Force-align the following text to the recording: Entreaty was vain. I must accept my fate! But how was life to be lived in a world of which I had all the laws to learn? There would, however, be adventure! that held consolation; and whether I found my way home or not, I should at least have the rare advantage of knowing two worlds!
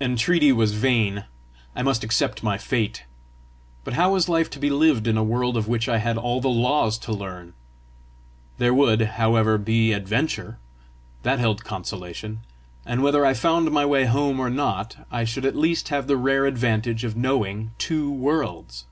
Entreaty 0.00 0.52
was 0.52 0.72
vain. 0.72 1.24
I 1.74 1.82
must 1.82 2.04
accept 2.04 2.44
my 2.44 2.56
fate! 2.56 3.06
But 3.82 3.94
how 3.94 4.12
was 4.12 4.28
life 4.28 4.48
to 4.50 4.60
be 4.60 4.70
lived 4.70 5.08
in 5.08 5.16
a 5.18 5.24
world 5.24 5.56
of 5.56 5.66
which 5.66 5.88
I 5.88 5.98
had 5.98 6.16
all 6.16 6.40
the 6.40 6.46
laws 6.48 6.96
to 6.98 7.12
learn? 7.12 7.54
There 8.58 8.72
would, 8.72 9.00
however, 9.02 9.58
be 9.58 9.92
adventure! 9.92 10.58
that 11.24 11.40
held 11.40 11.64
consolation; 11.64 12.42
and 12.86 13.02
whether 13.02 13.26
I 13.26 13.34
found 13.34 13.72
my 13.72 13.84
way 13.84 14.04
home 14.04 14.38
or 14.38 14.48
not, 14.48 15.04
I 15.10 15.24
should 15.24 15.44
at 15.44 15.56
least 15.56 15.88
have 15.88 16.06
the 16.06 16.16
rare 16.16 16.46
advantage 16.46 17.02
of 17.02 17.16
knowing 17.16 17.72
two 17.78 18.08
worlds! 18.12 18.84